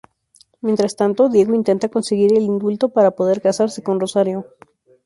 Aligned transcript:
Mientras 0.61 0.95
tanto, 0.95 1.29
Diego 1.29 1.53
intenta 1.53 1.87
conseguir 1.87 2.33
el 2.35 2.41
indulto 2.41 2.89
para 2.89 3.11
poder 3.11 3.39
casarse 3.39 3.83
con 3.83 3.99
Rosario. 3.99 4.47